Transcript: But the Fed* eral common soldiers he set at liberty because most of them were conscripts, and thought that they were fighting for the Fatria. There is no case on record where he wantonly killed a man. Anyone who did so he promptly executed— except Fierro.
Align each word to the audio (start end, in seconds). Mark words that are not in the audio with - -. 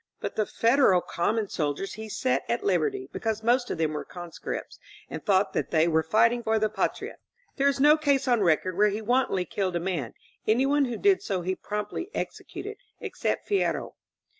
But 0.19 0.35
the 0.35 0.47
Fed* 0.47 0.79
eral 0.79 1.05
common 1.05 1.47
soldiers 1.47 1.93
he 1.93 2.09
set 2.09 2.43
at 2.49 2.63
liberty 2.63 3.07
because 3.13 3.43
most 3.43 3.69
of 3.69 3.77
them 3.77 3.93
were 3.93 4.03
conscripts, 4.03 4.79
and 5.11 5.23
thought 5.23 5.53
that 5.53 5.69
they 5.69 5.87
were 5.87 6.01
fighting 6.01 6.41
for 6.41 6.57
the 6.57 6.71
Fatria. 6.71 7.17
There 7.57 7.67
is 7.67 7.79
no 7.79 7.97
case 7.97 8.27
on 8.27 8.41
record 8.41 8.75
where 8.75 8.89
he 8.89 8.99
wantonly 8.99 9.45
killed 9.45 9.75
a 9.75 9.79
man. 9.79 10.15
Anyone 10.47 10.85
who 10.85 10.97
did 10.97 11.21
so 11.21 11.41
he 11.43 11.53
promptly 11.55 12.09
executed— 12.15 12.77
except 12.99 13.47
Fierro. 13.47 13.93